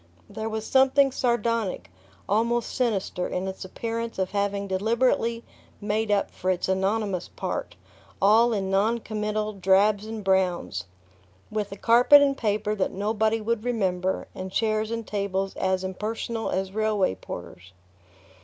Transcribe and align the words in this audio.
There 0.27 0.49
was 0.49 0.65
something 0.65 1.11
sardonic, 1.11 1.91
almost 2.27 2.73
sinister, 2.73 3.27
in 3.27 3.47
its 3.47 3.63
appearance 3.63 4.17
of 4.17 4.31
having 4.31 4.65
deliberately 4.67 5.43
"made 5.79 6.09
up" 6.09 6.31
for 6.31 6.49
its 6.49 6.67
anonymous 6.67 7.27
part, 7.27 7.75
all 8.19 8.51
in 8.51 8.71
noncommittal 8.71 9.53
drabs 9.53 10.07
and 10.07 10.23
browns, 10.23 10.85
with 11.51 11.71
a 11.71 11.77
carpet 11.77 12.19
and 12.19 12.35
paper 12.35 12.73
that 12.73 12.89
nobody 12.91 13.39
would 13.41 13.63
remember, 13.63 14.27
and 14.33 14.51
chairs 14.51 14.89
and 14.89 15.05
tables 15.05 15.55
as 15.55 15.83
impersonal 15.83 16.49
as 16.49 16.71
railway 16.71 17.13
porters. 17.13 17.71